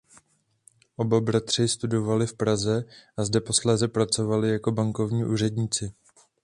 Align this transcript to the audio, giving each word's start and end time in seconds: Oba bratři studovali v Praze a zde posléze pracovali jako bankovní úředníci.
Oba 0.97 1.21
bratři 1.21 1.67
studovali 1.67 2.27
v 2.27 2.33
Praze 2.33 2.83
a 3.17 3.25
zde 3.25 3.41
posléze 3.41 3.87
pracovali 3.87 4.49
jako 4.49 4.71
bankovní 4.71 5.25
úředníci. 5.25 5.93